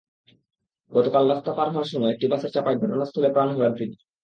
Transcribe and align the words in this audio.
গতকাল 0.91 1.23
রাস্তা 1.27 1.51
পার 1.53 1.67
হওয়ার 1.69 1.91
সময় 1.91 2.11
একটি 2.11 2.25
বাসের 2.27 2.53
চাপায় 2.55 2.79
ঘটনাস্থলে 2.81 3.33
প্রাণ 3.35 3.47
হারান 3.51 3.73
তিনি। 3.75 3.95